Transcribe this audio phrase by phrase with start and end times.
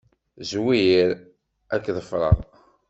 [0.49, 1.09] Zwir.
[1.73, 2.37] Ad k-ḍefreɣ.